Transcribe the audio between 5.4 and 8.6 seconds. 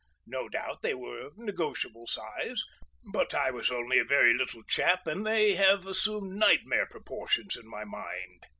have assumed nightmare proportions in my mind.